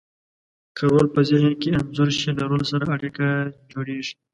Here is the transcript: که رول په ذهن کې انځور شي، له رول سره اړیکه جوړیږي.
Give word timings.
که 0.75 0.83
رول 0.91 1.07
په 1.15 1.21
ذهن 1.29 1.53
کې 1.61 1.69
انځور 1.79 2.09
شي، 2.19 2.29
له 2.37 2.43
رول 2.49 2.63
سره 2.71 2.85
اړیکه 2.95 3.25
جوړیږي. 3.71 4.13